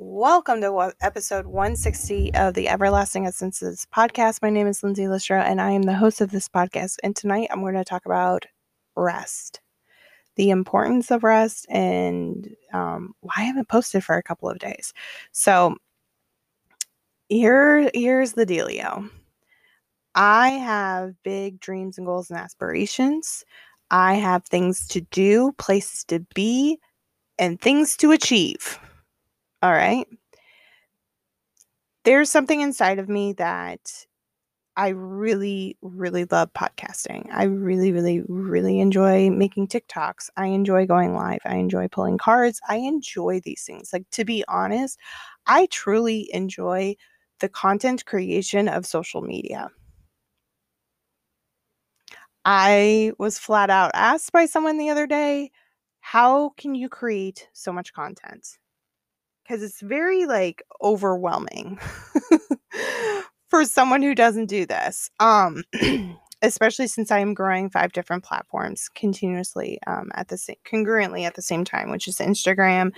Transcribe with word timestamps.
Welcome 0.00 0.60
to 0.60 0.92
episode 1.00 1.46
160 1.46 2.32
of 2.34 2.54
the 2.54 2.68
Everlasting 2.68 3.26
Essences 3.26 3.84
podcast. 3.92 4.40
My 4.40 4.48
name 4.48 4.68
is 4.68 4.84
Lindsay 4.84 5.06
Listro, 5.06 5.42
and 5.42 5.60
I 5.60 5.72
am 5.72 5.82
the 5.82 5.96
host 5.96 6.20
of 6.20 6.30
this 6.30 6.48
podcast. 6.48 6.98
And 7.02 7.16
tonight 7.16 7.48
I'm 7.50 7.62
going 7.62 7.74
to 7.74 7.84
talk 7.84 8.06
about 8.06 8.46
rest, 8.94 9.60
the 10.36 10.50
importance 10.50 11.10
of 11.10 11.24
rest, 11.24 11.66
and 11.68 12.54
um, 12.72 13.12
why 13.22 13.32
I 13.38 13.42
haven't 13.42 13.68
posted 13.68 14.04
for 14.04 14.16
a 14.16 14.22
couple 14.22 14.48
of 14.48 14.60
days. 14.60 14.94
So 15.32 15.74
here, 17.28 17.90
here's 17.92 18.34
the 18.34 18.46
dealio. 18.46 19.10
I 20.14 20.50
have 20.50 21.20
big 21.24 21.58
dreams 21.58 21.98
and 21.98 22.06
goals 22.06 22.30
and 22.30 22.38
aspirations. 22.38 23.42
I 23.90 24.14
have 24.14 24.44
things 24.44 24.86
to 24.88 25.00
do, 25.00 25.50
places 25.58 26.04
to 26.04 26.20
be, 26.36 26.78
and 27.36 27.60
things 27.60 27.96
to 27.96 28.12
achieve. 28.12 28.78
All 29.62 29.72
right. 29.72 30.06
There's 32.04 32.30
something 32.30 32.60
inside 32.60 32.98
of 32.98 33.08
me 33.08 33.32
that 33.34 34.06
I 34.76 34.90
really, 34.90 35.76
really 35.82 36.26
love 36.26 36.52
podcasting. 36.54 37.28
I 37.32 37.44
really, 37.44 37.92
really, 37.92 38.22
really 38.28 38.80
enjoy 38.80 39.30
making 39.30 39.68
TikToks. 39.68 40.30
I 40.36 40.46
enjoy 40.48 40.86
going 40.86 41.14
live. 41.14 41.40
I 41.44 41.56
enjoy 41.56 41.88
pulling 41.88 42.18
cards. 42.18 42.60
I 42.68 42.76
enjoy 42.76 43.40
these 43.44 43.64
things. 43.64 43.90
Like, 43.92 44.08
to 44.12 44.24
be 44.24 44.44
honest, 44.48 44.98
I 45.46 45.66
truly 45.70 46.30
enjoy 46.32 46.96
the 47.40 47.48
content 47.48 48.06
creation 48.06 48.68
of 48.68 48.86
social 48.86 49.22
media. 49.22 49.70
I 52.44 53.12
was 53.18 53.38
flat 53.38 53.70
out 53.70 53.90
asked 53.94 54.32
by 54.32 54.46
someone 54.46 54.78
the 54.78 54.90
other 54.90 55.06
day, 55.06 55.50
How 56.00 56.50
can 56.56 56.74
you 56.74 56.88
create 56.88 57.48
so 57.52 57.72
much 57.72 57.92
content? 57.92 58.58
Because 59.48 59.62
it's 59.62 59.80
very 59.80 60.26
like 60.26 60.62
overwhelming 60.82 61.78
for 63.48 63.64
someone 63.64 64.02
who 64.02 64.14
doesn't 64.14 64.46
do 64.46 64.66
this. 64.66 65.10
Um, 65.20 65.64
especially 66.42 66.86
since 66.86 67.10
I 67.10 67.18
am 67.18 67.34
growing 67.34 67.70
five 67.70 67.92
different 67.92 68.24
platforms 68.24 68.88
continuously 68.94 69.78
um, 69.86 70.10
at 70.14 70.28
the 70.28 70.36
same 70.36 70.56
congruently 70.66 71.24
at 71.24 71.34
the 71.34 71.42
same 71.42 71.64
time, 71.64 71.90
which 71.90 72.06
is 72.06 72.18
Instagram. 72.18 72.92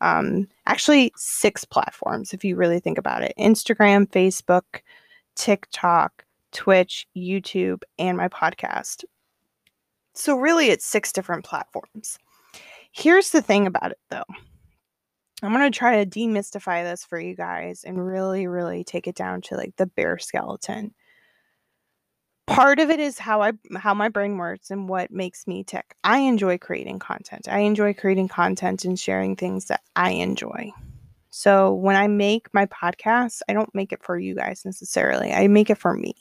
Um, 0.00 0.48
actually, 0.66 1.12
six 1.16 1.64
platforms 1.64 2.32
if 2.32 2.44
you 2.44 2.56
really 2.56 2.80
think 2.80 2.98
about 2.98 3.22
it: 3.22 3.34
Instagram, 3.38 4.08
Facebook, 4.08 4.82
TikTok, 5.34 6.24
Twitch, 6.52 7.06
YouTube, 7.16 7.82
and 7.98 8.16
my 8.16 8.28
podcast. 8.28 9.04
So 10.14 10.36
really, 10.36 10.68
it's 10.68 10.86
six 10.86 11.12
different 11.12 11.44
platforms. 11.44 12.18
Here's 12.92 13.30
the 13.30 13.42
thing 13.42 13.66
about 13.66 13.90
it, 13.90 13.98
though. 14.08 14.24
I'm 15.42 15.52
going 15.52 15.70
to 15.70 15.78
try 15.78 16.02
to 16.02 16.10
demystify 16.10 16.82
this 16.82 17.04
for 17.04 17.20
you 17.20 17.36
guys 17.36 17.84
and 17.84 18.04
really, 18.04 18.46
really 18.46 18.84
take 18.84 19.06
it 19.06 19.14
down 19.14 19.42
to 19.42 19.56
like 19.56 19.76
the 19.76 19.86
bare 19.86 20.18
skeleton. 20.18 20.94
Part 22.46 22.78
of 22.78 22.90
it 22.90 23.00
is 23.00 23.18
how 23.18 23.42
I 23.42 23.52
how 23.76 23.92
my 23.92 24.08
brain 24.08 24.38
works 24.38 24.70
and 24.70 24.88
what 24.88 25.10
makes 25.10 25.46
me 25.46 25.64
tick. 25.64 25.96
I 26.04 26.18
enjoy 26.20 26.58
creating 26.58 27.00
content. 27.00 27.48
I 27.50 27.60
enjoy 27.60 27.92
creating 27.92 28.28
content 28.28 28.84
and 28.84 28.98
sharing 28.98 29.36
things 29.36 29.66
that 29.66 29.82
I 29.94 30.12
enjoy. 30.12 30.72
So 31.28 31.74
when 31.74 31.96
I 31.96 32.06
make 32.06 32.54
my 32.54 32.66
podcast, 32.66 33.42
I 33.48 33.52
don't 33.52 33.74
make 33.74 33.92
it 33.92 34.02
for 34.02 34.18
you 34.18 34.34
guys 34.34 34.64
necessarily. 34.64 35.32
I 35.32 35.48
make 35.48 35.68
it 35.68 35.76
for 35.76 35.92
me 35.92 36.14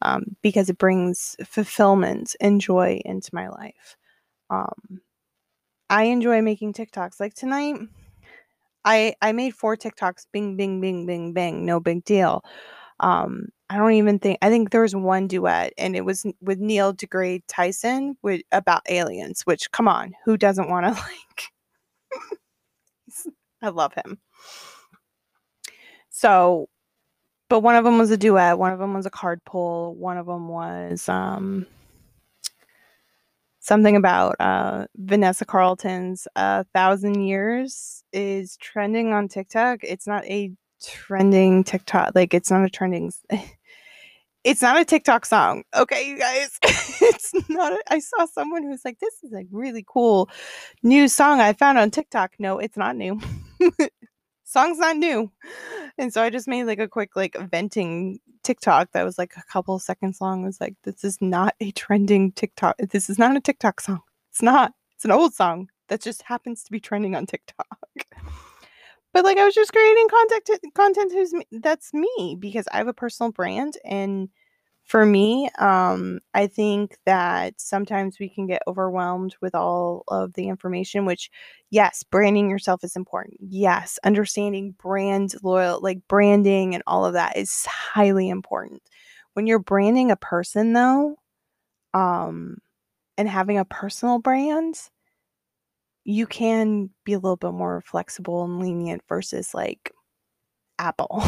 um, 0.00 0.36
because 0.40 0.70
it 0.70 0.78
brings 0.78 1.36
fulfillment 1.44 2.34
and 2.40 2.60
joy 2.60 3.02
into 3.04 3.28
my 3.34 3.48
life. 3.48 3.96
Um, 4.50 5.02
I 5.90 6.04
enjoy 6.04 6.42
making 6.42 6.74
TikToks. 6.74 7.20
Like 7.20 7.34
tonight, 7.34 7.76
I 8.84 9.14
I 9.22 9.32
made 9.32 9.54
four 9.54 9.76
TikToks. 9.76 10.26
Bing, 10.32 10.56
bing, 10.56 10.80
bing, 10.80 11.06
bing, 11.06 11.32
bing. 11.32 11.64
No 11.64 11.80
big 11.80 12.04
deal. 12.04 12.44
Um, 13.00 13.48
I 13.70 13.76
don't 13.76 13.92
even 13.92 14.18
think 14.18 14.38
I 14.42 14.48
think 14.48 14.70
there 14.70 14.82
was 14.82 14.96
one 14.96 15.26
duet, 15.28 15.72
and 15.78 15.96
it 15.96 16.04
was 16.04 16.26
with 16.40 16.58
Neil 16.58 16.94
deGrasse 16.94 17.42
Tyson 17.48 18.16
with 18.22 18.42
about 18.52 18.82
aliens. 18.88 19.42
Which, 19.42 19.70
come 19.72 19.88
on, 19.88 20.14
who 20.24 20.36
doesn't 20.36 20.70
want 20.70 20.86
to 20.86 20.92
like? 21.02 21.52
I 23.62 23.68
love 23.70 23.92
him. 23.94 24.18
So, 26.10 26.68
but 27.48 27.60
one 27.60 27.76
of 27.76 27.84
them 27.84 27.98
was 27.98 28.10
a 28.10 28.16
duet. 28.16 28.58
One 28.58 28.72
of 28.72 28.78
them 28.78 28.94
was 28.94 29.06
a 29.06 29.10
card 29.10 29.40
pull. 29.44 29.94
One 29.96 30.16
of 30.18 30.26
them 30.26 30.48
was 30.48 31.08
um 31.08 31.66
something 33.68 33.96
about 33.96 34.34
uh, 34.40 34.86
Vanessa 34.96 35.44
Carlton's 35.44 36.26
uh, 36.34 36.64
Thousand 36.74 37.22
Years 37.22 38.02
is 38.14 38.56
trending 38.56 39.12
on 39.12 39.28
TikTok. 39.28 39.80
It's 39.82 40.06
not 40.06 40.24
a 40.24 40.50
trending 40.82 41.62
TikTok, 41.64 42.12
like, 42.14 42.32
it's 42.32 42.50
not 42.50 42.64
a 42.64 42.70
trending. 42.70 43.12
It's 44.44 44.62
not 44.62 44.80
a 44.80 44.84
TikTok 44.84 45.26
song. 45.26 45.64
Okay, 45.76 46.08
you 46.08 46.16
guys. 46.16 46.58
it's 46.62 47.34
not. 47.50 47.72
A, 47.72 47.82
I 47.88 47.98
saw 47.98 48.24
someone 48.24 48.62
who's 48.62 48.82
like, 48.82 48.98
this 49.00 49.22
is 49.22 49.32
a 49.32 49.42
really 49.50 49.84
cool 49.86 50.30
new 50.82 51.08
song 51.08 51.40
I 51.40 51.52
found 51.52 51.76
on 51.76 51.90
TikTok. 51.90 52.32
No, 52.38 52.58
it's 52.58 52.76
not 52.76 52.96
new. 52.96 53.20
Song's 54.48 54.78
not 54.78 54.96
new. 54.96 55.30
And 55.98 56.10
so 56.10 56.22
I 56.22 56.30
just 56.30 56.48
made 56.48 56.64
like 56.64 56.78
a 56.78 56.88
quick 56.88 57.14
like 57.14 57.36
venting 57.50 58.18
TikTok 58.44 58.92
that 58.92 59.04
was 59.04 59.18
like 59.18 59.34
a 59.36 59.42
couple 59.42 59.78
seconds 59.78 60.22
long. 60.22 60.42
It 60.42 60.46
was 60.46 60.60
like, 60.60 60.74
this 60.84 61.04
is 61.04 61.18
not 61.20 61.54
a 61.60 61.70
trending 61.72 62.32
TikTok. 62.32 62.76
This 62.78 63.10
is 63.10 63.18
not 63.18 63.36
a 63.36 63.40
TikTok 63.40 63.80
song. 63.82 64.00
It's 64.30 64.40
not. 64.40 64.72
It's 64.94 65.04
an 65.04 65.10
old 65.10 65.34
song 65.34 65.68
that 65.88 66.00
just 66.00 66.22
happens 66.22 66.64
to 66.64 66.72
be 66.72 66.80
trending 66.80 67.14
on 67.14 67.26
TikTok. 67.26 67.66
but 69.12 69.22
like 69.22 69.36
I 69.36 69.44
was 69.44 69.54
just 69.54 69.72
creating 69.72 70.08
content 70.08 70.74
content 70.74 71.12
who's 71.12 71.34
that's 71.60 71.92
me 71.92 72.36
because 72.40 72.66
I 72.72 72.78
have 72.78 72.88
a 72.88 72.94
personal 72.94 73.32
brand 73.32 73.76
and 73.84 74.30
for 74.88 75.04
me, 75.04 75.50
um, 75.58 76.20
I 76.32 76.46
think 76.46 76.96
that 77.04 77.60
sometimes 77.60 78.18
we 78.18 78.30
can 78.30 78.46
get 78.46 78.62
overwhelmed 78.66 79.36
with 79.42 79.54
all 79.54 80.02
of 80.08 80.32
the 80.32 80.48
information, 80.48 81.04
which, 81.04 81.30
yes, 81.70 82.02
branding 82.02 82.48
yourself 82.48 82.82
is 82.82 82.96
important. 82.96 83.36
Yes, 83.40 83.98
understanding 84.02 84.74
brand 84.82 85.34
loyal, 85.42 85.80
like 85.82 86.00
branding 86.08 86.74
and 86.74 86.82
all 86.86 87.04
of 87.04 87.12
that 87.12 87.36
is 87.36 87.66
highly 87.66 88.30
important. 88.30 88.82
When 89.34 89.46
you're 89.46 89.58
branding 89.58 90.10
a 90.10 90.16
person, 90.16 90.72
though, 90.72 91.16
um, 91.94 92.56
and 93.18 93.28
having 93.28 93.58
a 93.58 93.66
personal 93.66 94.20
brand, 94.20 94.80
you 96.04 96.26
can 96.26 96.90
be 97.04 97.12
a 97.12 97.18
little 97.18 97.36
bit 97.36 97.52
more 97.52 97.82
flexible 97.82 98.44
and 98.44 98.58
lenient 98.60 99.02
versus 99.08 99.52
like 99.52 99.92
Apple, 100.78 101.22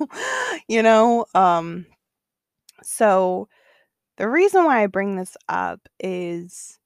you 0.68 0.82
know, 0.82 1.26
um, 1.34 1.86
so, 2.82 3.48
the 4.18 4.28
reason 4.28 4.64
why 4.64 4.82
I 4.82 4.88
bring 4.88 5.16
this 5.16 5.36
up 5.48 5.88
is 6.00 6.78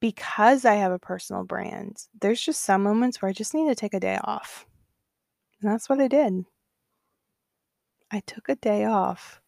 because 0.00 0.64
I 0.64 0.74
have 0.74 0.92
a 0.92 0.98
personal 0.98 1.44
brand, 1.44 2.04
there's 2.20 2.40
just 2.40 2.62
some 2.62 2.82
moments 2.82 3.20
where 3.20 3.28
I 3.28 3.32
just 3.32 3.54
need 3.54 3.68
to 3.68 3.74
take 3.74 3.94
a 3.94 4.00
day 4.00 4.18
off. 4.24 4.66
And 5.62 5.70
that's 5.70 5.88
what 5.88 6.00
I 6.00 6.08
did. 6.08 6.44
I 8.10 8.20
took 8.20 8.48
a 8.48 8.56
day 8.56 8.84
off. 8.84 9.40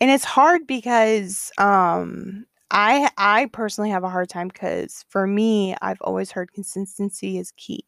And 0.00 0.10
it's 0.10 0.24
hard 0.24 0.66
because 0.66 1.52
um 1.58 2.46
I 2.70 3.10
I 3.18 3.46
personally 3.52 3.90
have 3.90 4.04
a 4.04 4.10
hard 4.10 4.28
time 4.30 4.50
cuz 4.50 5.04
for 5.10 5.26
me 5.26 5.76
I've 5.82 6.00
always 6.02 6.30
heard 6.32 6.52
consistency 6.52 7.38
is 7.38 7.52
key. 7.56 7.84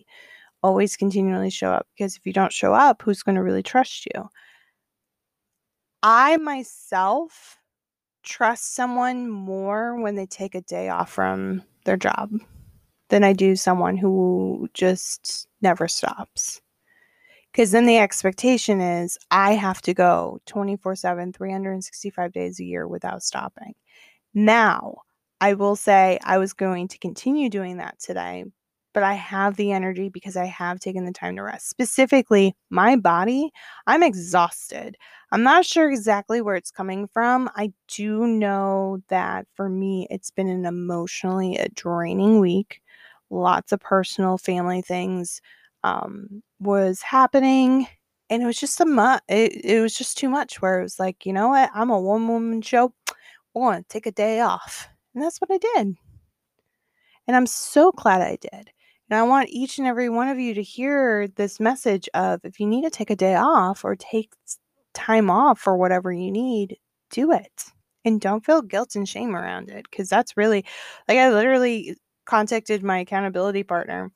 Always 0.63 0.97
continually 0.97 1.51
show 1.51 1.73
up 1.73 1.89
because 1.95 2.17
if 2.17 2.27
you 2.27 2.33
don't 2.35 2.53
show 2.53 2.75
up, 2.75 3.03
who's 3.03 3.23
going 3.25 3.37
to 3.37 3.43
really 3.45 3.63
trust 3.65 4.07
you? 4.15 4.31
I 6.03 6.37
myself 6.37 7.59
trust 8.23 8.75
someone 8.75 9.29
more 9.29 10.01
when 10.01 10.15
they 10.15 10.27
take 10.27 10.55
a 10.55 10.61
day 10.61 10.89
off 10.89 11.11
from 11.11 11.63
their 11.85 11.97
job 11.97 12.31
than 13.09 13.25
I 13.25 13.33
do 13.33 13.57
someone 13.57 13.97
who 13.97 14.69
just 14.75 15.49
never 15.63 15.89
stops. 15.89 16.61
Because 17.51 17.73
then 17.73 17.87
the 17.87 17.99
expectation 17.99 18.81
is 18.81 19.19
I 19.31 19.55
have 19.55 19.81
to 19.83 19.95
go 19.95 20.41
24 20.47 20.97
7, 20.97 21.33
365 21.33 22.33
days 22.33 22.61
a 22.61 22.65
year 22.65 22.87
without 22.87 23.23
stopping. 23.23 23.75
Now, 24.35 24.99
I 25.41 25.55
will 25.55 25.77
say 25.77 26.19
I 26.23 26.39
was 26.39 26.53
going 26.53 26.89
to 26.89 26.99
continue 26.99 27.49
doing 27.49 27.79
that 27.79 27.99
today, 27.99 28.45
but 28.99 29.05
I 29.05 29.15
have 29.15 29.55
the 29.55 29.71
energy 29.71 30.09
because 30.09 30.37
I 30.37 30.47
have 30.47 30.81
taken 30.81 31.05
the 31.05 31.13
time 31.13 31.37
to 31.37 31.43
rest. 31.45 31.71
Specifically, 31.71 32.57
my 32.69 32.97
body, 32.97 33.53
I'm 33.87 34.03
exhausted. 34.03 34.97
I'm 35.31 35.45
not 35.45 35.65
sure 35.65 35.89
exactly 35.89 36.41
where 36.41 36.57
it's 36.57 36.73
coming 36.73 37.07
from. 37.07 37.49
I 37.55 37.73
do 37.87 38.27
know 38.27 38.99
that 39.07 39.47
for 39.55 39.69
me, 39.69 40.09
it's 40.11 40.33
been 40.33 40.49
an 40.49 40.67
emotionally 40.67 41.65
draining 41.75 42.41
week. 42.41 42.83
Lots 43.31 43.71
of 43.71 43.79
personal 43.79 44.37
family 44.37 44.83
things 44.83 45.41
um, 45.85 46.43
was 46.59 47.01
happening. 47.01 47.87
And 48.31 48.43
it 48.43 48.47
was 48.47 48.59
just 48.59 48.81
a 48.81 48.85
mu- 48.85 49.19
it, 49.29 49.81
was 49.81 49.95
just 49.95 50.19
too 50.19 50.29
much 50.29 50.61
where 50.61 50.81
it 50.81 50.83
was 50.83 50.99
like, 50.99 51.25
you 51.25 51.33
know 51.33 51.51
what? 51.51 51.71
I'm 51.73 51.91
a 51.91 52.01
one 52.01 52.27
woman 52.27 52.63
show. 52.63 52.93
We're 53.55 53.71
going 53.71 53.85
to 53.85 53.89
take 53.89 54.07
a 54.07 54.11
day 54.11 54.41
off. 54.41 54.89
And 55.15 55.23
that's 55.23 55.39
what 55.41 55.53
I 55.53 55.59
did. 55.59 55.95
And 57.29 57.37
I'm 57.37 57.47
so 57.47 57.93
glad 57.93 58.23
I 58.23 58.39
did. 58.41 58.73
And 59.11 59.19
I 59.19 59.23
want 59.23 59.49
each 59.49 59.79
and 59.79 59.87
every 59.87 60.09
one 60.09 60.29
of 60.29 60.39
you 60.39 60.55
to 60.55 60.63
hear 60.63 61.29
this 61.29 61.61
message 61.61 62.09
of 62.15 62.41
if 62.45 62.61
you 62.61 62.67
need 62.67 62.83
to 62.85 62.91
take 62.91 63.11
a 63.11 63.17
day 63.17 63.35
off 63.37 63.85
or 63.85 63.97
take 63.97 64.33
time 64.93 65.31
off 65.31 65.59
for 65.59 65.77
whatever 65.77 66.13
you 66.13 66.31
need, 66.31 66.77
do 67.11 67.33
it. 67.33 67.65
And 68.05 68.21
don't 68.21 68.45
feel 68.45 68.63
guilt 68.63 68.97
and 68.97 69.09
shame 69.09 69.35
around 69.35 69.71
it 69.71 69.87
because 69.91 70.09
that's 70.09 70.37
really 70.37 70.65
like 71.09 71.19
I 71.19 71.31
literally 71.31 71.97
contacted 72.27 72.83
my 72.83 73.01
accountability 73.01 73.63
partner. 73.63 74.13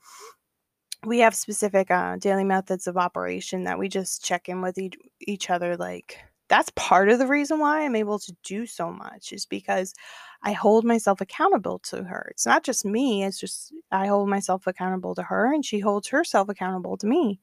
We 1.04 1.18
have 1.20 1.34
specific 1.34 1.90
uh, 1.90 2.16
daily 2.16 2.44
methods 2.44 2.86
of 2.86 2.96
operation 2.96 3.64
that 3.64 3.78
we 3.78 3.88
just 3.88 4.24
check 4.24 4.48
in 4.48 4.62
with 4.62 4.78
each, 4.78 4.94
each 5.20 5.50
other 5.50 5.76
like 5.76 6.18
that's 6.52 6.70
part 6.76 7.08
of 7.08 7.18
the 7.18 7.26
reason 7.26 7.60
why 7.60 7.80
I'm 7.80 7.96
able 7.96 8.18
to 8.18 8.36
do 8.44 8.66
so 8.66 8.92
much 8.92 9.32
is 9.32 9.46
because 9.46 9.94
I 10.42 10.52
hold 10.52 10.84
myself 10.84 11.22
accountable 11.22 11.78
to 11.84 12.04
her. 12.04 12.28
It's 12.30 12.44
not 12.44 12.62
just 12.62 12.84
me, 12.84 13.24
it's 13.24 13.40
just 13.40 13.72
I 13.90 14.06
hold 14.06 14.28
myself 14.28 14.66
accountable 14.66 15.14
to 15.14 15.22
her 15.22 15.50
and 15.50 15.64
she 15.64 15.78
holds 15.78 16.08
herself 16.08 16.50
accountable 16.50 16.98
to 16.98 17.06
me. 17.06 17.40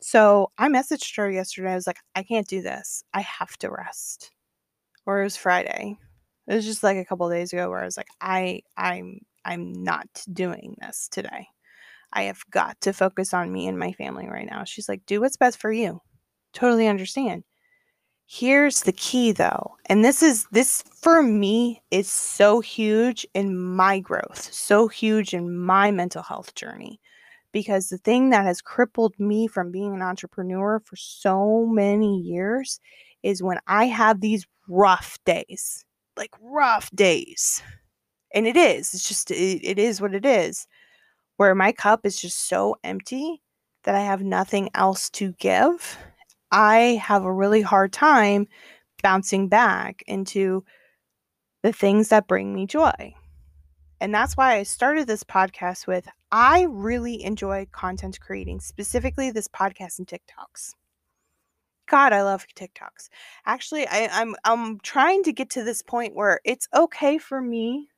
So 0.00 0.52
I 0.58 0.68
messaged 0.68 1.16
her 1.16 1.28
yesterday. 1.28 1.72
I 1.72 1.74
was 1.74 1.88
like, 1.88 1.98
I 2.14 2.22
can't 2.22 2.46
do 2.46 2.62
this. 2.62 3.02
I 3.12 3.22
have 3.22 3.56
to 3.58 3.68
rest. 3.68 4.30
Or 5.06 5.20
it 5.20 5.24
was 5.24 5.36
Friday. 5.36 5.98
It 6.46 6.54
was 6.54 6.64
just 6.66 6.84
like 6.84 6.98
a 6.98 7.04
couple 7.04 7.28
days 7.28 7.52
ago 7.52 7.68
where 7.68 7.82
I 7.82 7.84
was 7.84 7.96
like, 7.96 8.06
I 8.20 8.62
I'm 8.76 9.22
I'm 9.44 9.72
not 9.72 10.06
doing 10.32 10.76
this 10.80 11.08
today. 11.10 11.48
I 12.12 12.22
have 12.24 12.42
got 12.52 12.80
to 12.82 12.92
focus 12.92 13.34
on 13.34 13.52
me 13.52 13.66
and 13.66 13.76
my 13.76 13.90
family 13.90 14.28
right 14.28 14.48
now. 14.48 14.62
She's 14.62 14.88
like, 14.88 15.04
do 15.04 15.20
what's 15.20 15.36
best 15.36 15.58
for 15.60 15.72
you. 15.72 16.00
Totally 16.52 16.86
understand. 16.86 17.42
Here's 18.28 18.82
the 18.82 18.92
key 18.92 19.30
though. 19.32 19.76
And 19.86 20.04
this 20.04 20.22
is 20.22 20.46
this 20.50 20.82
for 20.82 21.22
me 21.22 21.82
is 21.92 22.10
so 22.10 22.60
huge 22.60 23.24
in 23.34 23.56
my 23.56 24.00
growth, 24.00 24.52
so 24.52 24.88
huge 24.88 25.32
in 25.32 25.56
my 25.56 25.92
mental 25.92 26.22
health 26.22 26.54
journey. 26.54 27.00
Because 27.52 27.88
the 27.88 27.98
thing 27.98 28.30
that 28.30 28.44
has 28.44 28.60
crippled 28.60 29.18
me 29.18 29.46
from 29.46 29.70
being 29.70 29.94
an 29.94 30.02
entrepreneur 30.02 30.80
for 30.80 30.96
so 30.96 31.66
many 31.66 32.18
years 32.18 32.80
is 33.22 33.42
when 33.42 33.58
I 33.66 33.86
have 33.86 34.20
these 34.20 34.46
rough 34.68 35.18
days, 35.24 35.84
like 36.16 36.32
rough 36.40 36.90
days. 36.94 37.62
And 38.34 38.46
it 38.46 38.56
is, 38.56 38.92
it's 38.92 39.08
just, 39.08 39.30
it, 39.30 39.64
it 39.64 39.78
is 39.78 40.00
what 40.00 40.14
it 40.14 40.26
is, 40.26 40.66
where 41.38 41.54
my 41.54 41.72
cup 41.72 42.04
is 42.04 42.20
just 42.20 42.48
so 42.48 42.76
empty 42.84 43.40
that 43.84 43.94
I 43.94 44.00
have 44.00 44.22
nothing 44.22 44.68
else 44.74 45.08
to 45.10 45.32
give 45.38 45.96
I 46.50 47.00
have 47.02 47.24
a 47.24 47.32
really 47.32 47.62
hard 47.62 47.92
time 47.92 48.46
bouncing 49.02 49.48
back 49.48 50.02
into 50.06 50.64
the 51.62 51.72
things 51.72 52.08
that 52.08 52.28
bring 52.28 52.54
me 52.54 52.66
joy. 52.66 53.14
And 54.00 54.14
that's 54.14 54.36
why 54.36 54.56
I 54.56 54.62
started 54.62 55.06
this 55.06 55.24
podcast 55.24 55.86
with 55.86 56.06
I 56.30 56.66
really 56.68 57.22
enjoy 57.22 57.66
content 57.72 58.20
creating, 58.20 58.60
specifically 58.60 59.30
this 59.30 59.48
podcast 59.48 59.98
and 59.98 60.06
TikToks. 60.06 60.74
God, 61.88 62.12
I 62.12 62.22
love 62.22 62.46
TikToks. 62.54 63.08
Actually, 63.46 63.86
I, 63.86 64.08
I'm 64.12 64.34
I'm 64.44 64.80
trying 64.80 65.22
to 65.22 65.32
get 65.32 65.50
to 65.50 65.62
this 65.62 65.82
point 65.82 66.14
where 66.14 66.40
it's 66.44 66.68
okay 66.74 67.16
for 67.18 67.40
me 67.40 67.88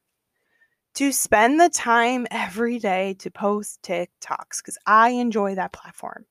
to 0.95 1.11
spend 1.11 1.59
the 1.59 1.71
time 1.71 2.27
every 2.31 2.79
day 2.79 3.15
to 3.21 3.31
post 3.31 3.83
TikToks 3.83 4.59
because 4.59 4.79
I 4.87 5.11
enjoy 5.11 5.55
that 5.55 5.73
platform. 5.73 6.27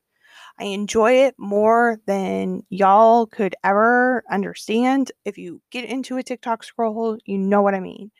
I 0.59 0.65
enjoy 0.65 1.25
it 1.25 1.36
more 1.38 2.00
than 2.07 2.63
y'all 2.69 3.27
could 3.27 3.56
ever 3.63 4.24
understand. 4.30 5.12
If 5.24 5.38
you 5.38 5.62
get 5.71 5.86
into 5.86 6.18
a 6.18 6.24
TikTok 6.24 6.63
scroll 6.63 6.94
hole, 6.94 7.18
you 7.25 7.38
know 7.38 7.62
what 7.62 7.75
I 7.75 7.80
mean. 7.80 8.12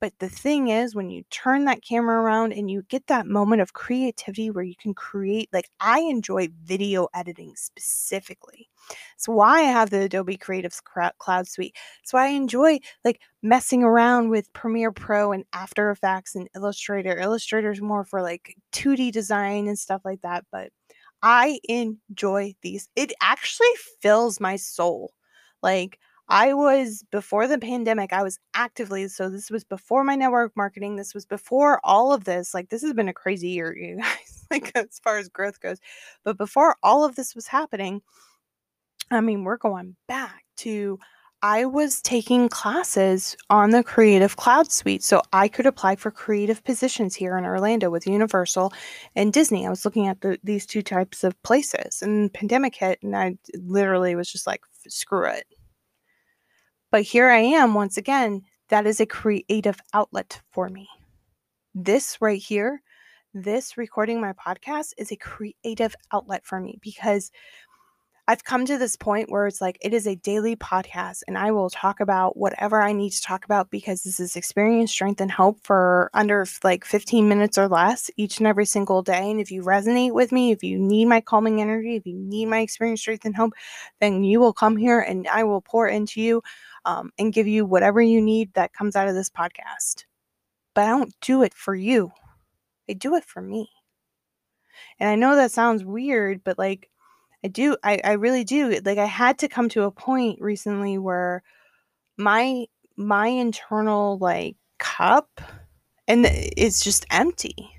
But 0.00 0.18
the 0.18 0.28
thing 0.28 0.66
is, 0.66 0.96
when 0.96 1.10
you 1.10 1.22
turn 1.30 1.64
that 1.66 1.84
camera 1.84 2.20
around 2.20 2.52
and 2.54 2.68
you 2.68 2.82
get 2.88 3.06
that 3.06 3.24
moment 3.26 3.62
of 3.62 3.72
creativity 3.72 4.50
where 4.50 4.64
you 4.64 4.74
can 4.74 4.94
create, 4.94 5.48
like 5.52 5.70
I 5.78 6.00
enjoy 6.00 6.48
video 6.64 7.06
editing 7.14 7.54
specifically. 7.54 8.68
It's 9.14 9.28
why 9.28 9.60
I 9.60 9.70
have 9.70 9.90
the 9.90 10.02
Adobe 10.02 10.36
Creative 10.36 10.72
Cloud 11.18 11.46
Suite. 11.46 11.76
It's 12.02 12.12
why 12.12 12.26
I 12.26 12.30
enjoy 12.30 12.80
like 13.04 13.20
messing 13.44 13.84
around 13.84 14.30
with 14.30 14.52
Premiere 14.52 14.90
Pro 14.90 15.30
and 15.30 15.44
After 15.52 15.92
Effects 15.92 16.34
and 16.34 16.48
Illustrator. 16.56 17.16
Illustrator's 17.16 17.80
more 17.80 18.04
for 18.04 18.22
like 18.22 18.56
2D 18.72 19.12
design 19.12 19.68
and 19.68 19.78
stuff 19.78 20.02
like 20.04 20.22
that. 20.22 20.44
But 20.50 20.70
I 21.22 21.60
enjoy 21.68 22.54
these. 22.62 22.88
It 22.96 23.12
actually 23.20 23.68
fills 24.00 24.40
my 24.40 24.56
soul. 24.56 25.12
Like 25.62 25.98
I 26.28 26.54
was 26.54 27.04
before 27.10 27.46
the 27.46 27.58
pandemic, 27.58 28.12
I 28.12 28.22
was 28.22 28.38
actively 28.54 29.08
so 29.08 29.28
this 29.28 29.50
was 29.50 29.64
before 29.64 30.04
my 30.04 30.16
network 30.16 30.52
marketing. 30.56 30.96
This 30.96 31.14
was 31.14 31.26
before 31.26 31.80
all 31.84 32.12
of 32.12 32.24
this. 32.24 32.54
Like 32.54 32.70
this 32.70 32.82
has 32.82 32.94
been 32.94 33.08
a 33.08 33.12
crazy 33.14 33.48
year, 33.48 33.76
you 33.76 33.98
guys, 33.98 34.46
like 34.50 34.72
as 34.74 35.00
far 35.02 35.18
as 35.18 35.28
growth 35.28 35.60
goes. 35.60 35.78
But 36.24 36.38
before 36.38 36.76
all 36.82 37.04
of 37.04 37.16
this 37.16 37.34
was 37.34 37.46
happening, 37.46 38.02
I 39.10 39.20
mean, 39.20 39.44
we're 39.44 39.58
going 39.58 39.96
back 40.08 40.44
to 40.58 40.98
I 41.44 41.64
was 41.64 42.00
taking 42.00 42.48
classes 42.48 43.36
on 43.50 43.70
the 43.70 43.82
Creative 43.82 44.36
Cloud 44.36 44.70
Suite 44.70 45.02
so 45.02 45.22
I 45.32 45.48
could 45.48 45.66
apply 45.66 45.96
for 45.96 46.12
creative 46.12 46.62
positions 46.62 47.16
here 47.16 47.36
in 47.36 47.44
Orlando 47.44 47.90
with 47.90 48.06
Universal 48.06 48.72
and 49.16 49.32
Disney. 49.32 49.66
I 49.66 49.70
was 49.70 49.84
looking 49.84 50.06
at 50.06 50.20
the, 50.20 50.38
these 50.44 50.64
two 50.64 50.82
types 50.82 51.24
of 51.24 51.40
places 51.42 52.00
and 52.00 52.32
pandemic 52.32 52.76
hit 52.76 53.02
and 53.02 53.16
I 53.16 53.36
literally 53.54 54.14
was 54.14 54.30
just 54.30 54.46
like 54.46 54.62
screw 54.86 55.26
it. 55.26 55.46
But 56.92 57.02
here 57.02 57.28
I 57.28 57.38
am 57.38 57.74
once 57.74 57.96
again, 57.96 58.42
that 58.68 58.86
is 58.86 59.00
a 59.00 59.06
creative 59.06 59.80
outlet 59.92 60.40
for 60.52 60.68
me. 60.68 60.88
This 61.74 62.18
right 62.20 62.40
here, 62.40 62.82
this 63.34 63.76
recording 63.76 64.20
my 64.20 64.32
podcast 64.34 64.92
is 64.96 65.10
a 65.10 65.16
creative 65.16 65.96
outlet 66.12 66.44
for 66.44 66.60
me 66.60 66.78
because 66.80 67.32
I've 68.28 68.44
come 68.44 68.64
to 68.66 68.78
this 68.78 68.94
point 68.94 69.30
where 69.30 69.48
it's 69.48 69.60
like 69.60 69.78
it 69.80 69.92
is 69.92 70.06
a 70.06 70.14
daily 70.14 70.54
podcast 70.54 71.22
and 71.26 71.36
I 71.36 71.50
will 71.50 71.68
talk 71.68 71.98
about 71.98 72.36
whatever 72.36 72.80
I 72.80 72.92
need 72.92 73.10
to 73.10 73.20
talk 73.20 73.44
about 73.44 73.68
because 73.68 74.04
this 74.04 74.20
is 74.20 74.36
experience, 74.36 74.92
strength, 74.92 75.20
and 75.20 75.30
hope 75.30 75.58
for 75.64 76.08
under 76.14 76.46
like 76.62 76.84
15 76.84 77.28
minutes 77.28 77.58
or 77.58 77.66
less 77.66 78.12
each 78.16 78.38
and 78.38 78.46
every 78.46 78.64
single 78.64 79.02
day. 79.02 79.28
And 79.28 79.40
if 79.40 79.50
you 79.50 79.62
resonate 79.62 80.12
with 80.12 80.30
me, 80.30 80.52
if 80.52 80.62
you 80.62 80.78
need 80.78 81.06
my 81.06 81.20
calming 81.20 81.60
energy, 81.60 81.96
if 81.96 82.06
you 82.06 82.14
need 82.16 82.46
my 82.46 82.60
experience, 82.60 83.00
strength, 83.00 83.24
and 83.24 83.34
hope, 83.34 83.54
then 84.00 84.22
you 84.22 84.38
will 84.38 84.52
come 84.52 84.76
here 84.76 85.00
and 85.00 85.26
I 85.26 85.42
will 85.42 85.60
pour 85.60 85.88
into 85.88 86.20
you 86.20 86.42
um, 86.84 87.10
and 87.18 87.32
give 87.32 87.48
you 87.48 87.66
whatever 87.66 88.00
you 88.00 88.20
need 88.20 88.54
that 88.54 88.72
comes 88.72 88.94
out 88.94 89.08
of 89.08 89.16
this 89.16 89.30
podcast. 89.30 90.04
But 90.74 90.84
I 90.84 90.90
don't 90.90 91.12
do 91.22 91.42
it 91.42 91.54
for 91.54 91.74
you, 91.74 92.12
I 92.88 92.92
do 92.92 93.16
it 93.16 93.24
for 93.24 93.42
me. 93.42 93.68
And 95.00 95.08
I 95.10 95.16
know 95.16 95.34
that 95.34 95.50
sounds 95.50 95.84
weird, 95.84 96.44
but 96.44 96.56
like, 96.56 96.88
I 97.44 97.48
do. 97.48 97.76
I, 97.82 98.00
I 98.04 98.12
really 98.12 98.44
do. 98.44 98.80
Like 98.84 98.98
I 98.98 99.06
had 99.06 99.38
to 99.40 99.48
come 99.48 99.68
to 99.70 99.82
a 99.82 99.90
point 99.90 100.40
recently 100.40 100.98
where 100.98 101.42
my 102.16 102.66
my 102.96 103.26
internal 103.26 104.18
like 104.18 104.56
cup 104.78 105.40
and 106.06 106.26
it's 106.26 106.82
just 106.82 107.06
empty. 107.10 107.70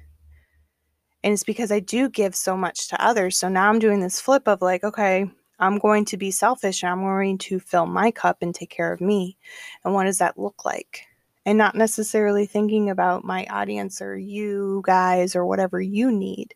And 1.23 1.31
it's 1.31 1.43
because 1.43 1.71
I 1.71 1.79
do 1.79 2.09
give 2.09 2.35
so 2.35 2.57
much 2.57 2.89
to 2.89 3.01
others. 3.01 3.37
So 3.37 3.47
now 3.47 3.69
I'm 3.69 3.79
doing 3.79 4.01
this 4.01 4.19
flip 4.19 4.47
of 4.47 4.61
like, 4.61 4.83
okay, 4.83 5.29
I'm 5.57 5.77
going 5.77 6.03
to 6.05 6.17
be 6.17 6.31
selfish 6.31 6.83
and 6.83 6.91
I'm 6.91 7.01
going 7.01 7.37
to 7.39 7.59
fill 7.59 7.85
my 7.85 8.11
cup 8.11 8.37
and 8.41 8.53
take 8.53 8.69
care 8.69 8.91
of 8.91 8.99
me. 8.99 9.37
And 9.85 9.93
what 9.93 10.03
does 10.03 10.17
that 10.17 10.37
look 10.37 10.65
like? 10.65 11.05
And 11.45 11.57
not 11.57 11.75
necessarily 11.75 12.45
thinking 12.45 12.89
about 12.89 13.25
my 13.25 13.45
audience 13.47 14.01
or 14.01 14.17
you 14.17 14.81
guys 14.85 15.35
or 15.35 15.45
whatever 15.45 15.81
you 15.81 16.09
need 16.09 16.55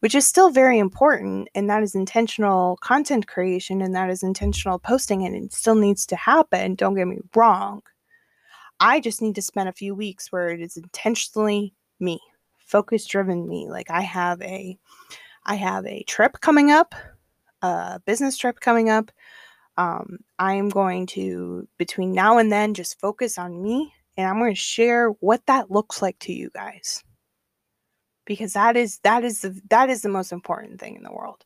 which 0.00 0.14
is 0.14 0.26
still 0.26 0.50
very 0.50 0.78
important. 0.78 1.48
And 1.54 1.68
that 1.70 1.82
is 1.82 1.94
intentional 1.94 2.78
content 2.82 3.26
creation 3.26 3.82
and 3.82 3.94
that 3.94 4.10
is 4.10 4.22
intentional 4.22 4.78
posting. 4.78 5.24
And 5.24 5.34
it 5.34 5.52
still 5.52 5.74
needs 5.74 6.06
to 6.06 6.16
happen. 6.16 6.74
Don't 6.74 6.94
get 6.94 7.06
me 7.06 7.18
wrong. 7.34 7.82
I 8.80 9.00
just 9.00 9.22
need 9.22 9.34
to 9.36 9.42
spend 9.42 9.68
a 9.68 9.72
few 9.72 9.94
weeks 9.94 10.30
where 10.30 10.48
it 10.48 10.60
is 10.60 10.76
intentionally 10.76 11.72
me, 11.98 12.20
focus 12.58 13.06
driven 13.06 13.48
me. 13.48 13.68
Like 13.68 13.90
I 13.90 14.02
have 14.02 14.40
a 14.42 14.78
I 15.44 15.54
have 15.54 15.86
a 15.86 16.02
trip 16.02 16.40
coming 16.40 16.70
up, 16.70 16.94
a 17.62 18.00
business 18.04 18.36
trip 18.36 18.60
coming 18.60 18.90
up. 18.90 19.10
Um, 19.78 20.18
I'm 20.38 20.68
going 20.68 21.06
to 21.08 21.68
between 21.78 22.12
now 22.12 22.38
and 22.38 22.50
then 22.50 22.74
just 22.74 22.98
focus 22.98 23.38
on 23.38 23.62
me 23.62 23.92
and 24.16 24.26
I'm 24.28 24.38
going 24.38 24.54
to 24.54 24.60
share 24.60 25.08
what 25.20 25.44
that 25.46 25.70
looks 25.70 26.00
like 26.00 26.18
to 26.20 26.32
you 26.32 26.50
guys. 26.54 27.02
Because 28.24 28.54
that 28.54 28.76
is 28.76 28.98
that 29.04 29.22
is 29.24 29.42
the 29.42 29.60
that 29.70 29.88
is 29.88 30.02
the 30.02 30.08
most 30.08 30.32
important 30.32 30.80
thing 30.80 30.96
in 30.96 31.04
the 31.04 31.12
world 31.12 31.44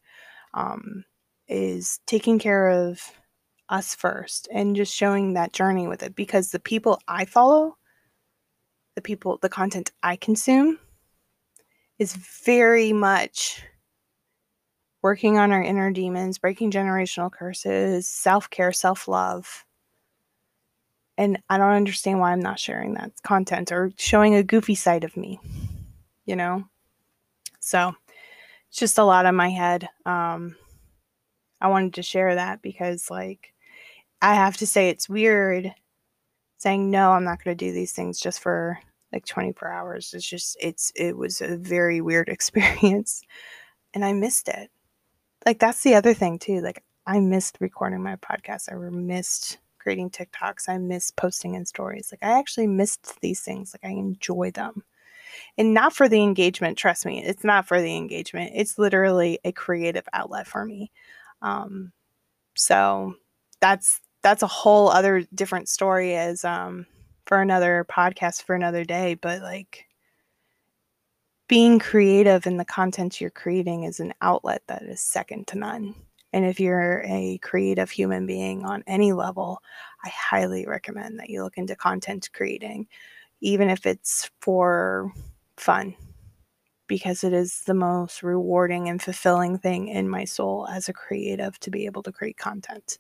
um, 0.55 1.05
is 1.47 2.01
taking 2.07 2.39
care 2.39 2.71
of 2.71 3.01
us 3.69 3.95
first 3.95 4.49
and 4.53 4.75
just 4.77 4.95
showing 4.95 5.35
that 5.35 5.53
journey 5.53 5.87
with 5.87 6.03
it. 6.03 6.15
Because 6.15 6.51
the 6.51 6.59
people 6.59 6.99
i 7.07 7.25
follow 7.25 7.77
the 8.95 9.03
people 9.03 9.39
the 9.43 9.49
content 9.49 9.93
i 10.03 10.17
consume 10.17 10.79
is 11.99 12.17
very 12.45 12.93
much 12.93 13.63
working 15.03 15.39
on 15.39 15.53
our 15.53 15.63
inner 15.63 15.91
demons 15.91 16.39
breaking 16.39 16.71
generational 16.71 17.31
curses 17.31 18.09
self-care 18.09 18.73
self-love 18.73 19.65
and 21.21 21.39
i 21.49 21.57
don't 21.59 21.73
understand 21.73 22.19
why 22.19 22.33
i'm 22.33 22.41
not 22.41 22.59
sharing 22.59 22.95
that 22.95 23.13
content 23.23 23.71
or 23.71 23.93
showing 23.97 24.35
a 24.35 24.43
goofy 24.43 24.75
side 24.75 25.05
of 25.05 25.17
me 25.17 25.39
you 26.25 26.35
know 26.35 26.65
So 27.61 27.95
it's 28.69 28.79
just 28.79 28.99
a 28.99 29.05
lot 29.05 29.27
on 29.27 29.37
my 29.37 29.51
head. 29.51 29.89
Um, 30.07 30.57
I 31.61 31.69
wanted 31.69 31.95
to 31.95 32.03
share 32.03 32.35
that 32.35 32.63
because, 32.63 33.11
like, 33.11 33.53
I 34.23 34.35
have 34.35 34.57
to 34.59 34.67
say 34.67 34.89
it's 34.89 35.09
weird 35.09 35.73
saying 36.59 36.91
no, 36.91 37.13
I'm 37.13 37.25
not 37.25 37.43
going 37.43 37.57
to 37.57 37.65
do 37.65 37.73
these 37.73 37.93
things 37.93 38.21
just 38.21 38.41
for 38.41 38.79
like 39.13 39.27
24 39.27 39.71
hours. 39.71 40.15
It's 40.15 40.29
just, 40.29 40.57
it's, 40.61 40.93
it 40.97 41.17
was 41.17 41.41
a 41.41 41.57
very 41.57 42.01
weird 42.01 42.29
experience 42.37 43.23
and 43.95 44.05
I 44.05 44.13
missed 44.13 44.49
it. 44.49 44.71
Like, 45.47 45.59
that's 45.59 45.83
the 45.83 45.95
other 45.95 46.15
thing 46.15 46.39
too. 46.39 46.61
Like, 46.61 46.83
I 47.07 47.21
missed 47.21 47.59
recording 47.61 48.03
my 48.03 48.17
podcast. 48.17 48.73
I 48.73 48.77
missed 48.91 49.59
creating 49.81 50.11
TikToks. 50.11 50.69
I 50.69 50.79
miss 50.79 51.11
posting 51.11 51.55
in 51.55 51.67
stories. 51.67 52.13
Like, 52.13 52.23
I 52.23 52.39
actually 52.39 52.69
missed 52.69 53.21
these 53.21 53.41
things. 53.41 53.75
Like, 53.75 53.91
I 53.91 53.95
enjoy 53.95 54.53
them 54.53 54.85
and 55.59 55.75
not 55.75 55.93
for 55.93 56.09
the 56.09 56.23
engagement. 56.23 56.79
Trust 56.79 57.07
me, 57.07 57.23
it's 57.25 57.45
not 57.45 57.67
for 57.67 57.81
the 57.81 57.97
engagement. 57.97 58.53
It's 58.55 58.79
literally 58.79 59.39
a 59.45 59.53
creative 59.53 60.07
outlet 60.13 60.47
for 60.47 60.65
me. 60.65 60.91
Um, 61.43 61.93
so 62.55 63.15
that's 63.61 64.01
that's 64.23 64.43
a 64.43 64.49
whole 64.49 64.89
other 64.89 65.27
different 65.35 65.69
story 65.69 66.15
as 66.15 66.45
um, 66.45 66.87
for 67.27 67.41
another 67.41 67.87
podcast 67.91 68.43
for 68.43 68.55
another 68.55 68.85
day. 68.85 69.15
But 69.15 69.43
like 69.43 69.87
being 71.49 71.79
creative 71.79 72.47
in 72.47 72.59
the 72.59 72.65
content 72.65 73.21
you're 73.21 73.31
creating 73.31 73.85
is 73.85 74.01
an 74.01 74.15
outlet 74.21 74.63
that 74.69 74.83
is 74.83 75.01
second 75.01 75.47
to 75.49 75.59
none. 75.59 75.95
And 76.33 76.45
if 76.45 76.61
you're 76.61 77.03
a 77.05 77.39
creative 77.39 77.91
human 77.91 78.27
being 78.27 78.65
on 78.65 78.85
any 78.87 79.13
level, 79.13 79.63
I 80.05 80.09
highly 80.09 80.67
recommend 80.67 81.19
that 81.19 81.31
you 81.31 81.43
look 81.43 81.59
into 81.59 81.75
content 81.77 82.31
creating, 82.33 82.87
even 83.41 83.69
if 83.69 83.87
it's 83.87 84.31
for 84.41 85.13
fun 85.57 85.95
because 86.91 87.23
it 87.23 87.33
is 87.33 87.63
the 87.67 87.75
most 87.75 88.21
rewarding 88.21 88.89
and 88.89 89.01
fulfilling 89.01 89.57
thing 89.57 89.87
in 89.87 90.09
my 90.09 90.25
soul 90.25 90.67
as 90.69 90.89
a 90.89 90.93
creative 90.93 91.59
to 91.61 91.71
be 91.71 91.87
able 91.87 92.03
to 92.03 92.11
create 92.11 92.37
content. 92.37 92.99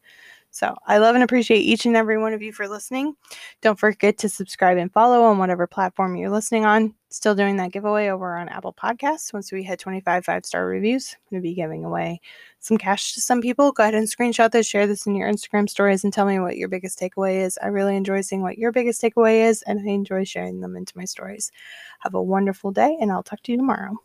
So 0.52 0.76
I 0.86 0.98
love 0.98 1.16
and 1.16 1.24
appreciate 1.24 1.58
each 1.58 1.86
and 1.86 1.96
every 1.96 2.16
one 2.16 2.32
of 2.32 2.40
you 2.40 2.52
for 2.52 2.68
listening. 2.68 3.16
Don't 3.62 3.78
forget 3.78 4.16
to 4.18 4.28
subscribe 4.28 4.78
and 4.78 4.92
follow 4.92 5.22
on 5.22 5.38
whatever 5.38 5.66
platform 5.66 6.14
you're 6.14 6.30
listening 6.30 6.64
on. 6.64 6.94
Still 7.12 7.34
doing 7.34 7.56
that 7.56 7.72
giveaway 7.72 8.08
over 8.08 8.36
on 8.36 8.48
Apple 8.48 8.72
Podcasts. 8.72 9.32
Once 9.32 9.50
we 9.50 9.64
hit 9.64 9.80
25 9.80 10.24
five 10.24 10.46
star 10.46 10.64
reviews, 10.64 11.16
I'm 11.16 11.34
going 11.34 11.42
to 11.42 11.48
be 11.48 11.54
giving 11.54 11.84
away 11.84 12.20
some 12.60 12.78
cash 12.78 13.14
to 13.14 13.20
some 13.20 13.40
people. 13.40 13.72
Go 13.72 13.82
ahead 13.82 13.96
and 13.96 14.06
screenshot 14.06 14.52
this, 14.52 14.68
share 14.68 14.86
this 14.86 15.06
in 15.06 15.16
your 15.16 15.28
Instagram 15.28 15.68
stories, 15.68 16.04
and 16.04 16.12
tell 16.12 16.24
me 16.24 16.38
what 16.38 16.56
your 16.56 16.68
biggest 16.68 17.00
takeaway 17.00 17.44
is. 17.44 17.58
I 17.60 17.66
really 17.66 17.96
enjoy 17.96 18.20
seeing 18.20 18.42
what 18.42 18.58
your 18.58 18.70
biggest 18.70 19.02
takeaway 19.02 19.44
is, 19.48 19.62
and 19.62 19.80
I 19.80 19.92
enjoy 19.92 20.22
sharing 20.22 20.60
them 20.60 20.76
into 20.76 20.96
my 20.96 21.04
stories. 21.04 21.50
Have 21.98 22.14
a 22.14 22.22
wonderful 22.22 22.70
day, 22.70 22.96
and 23.00 23.10
I'll 23.10 23.24
talk 23.24 23.42
to 23.42 23.50
you 23.52 23.58
tomorrow. 23.58 24.00